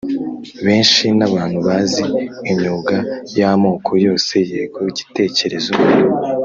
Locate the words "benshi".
0.65-1.05